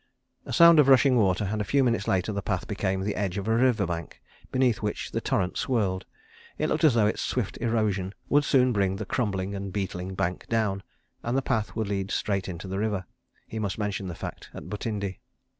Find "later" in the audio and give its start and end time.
2.07-2.31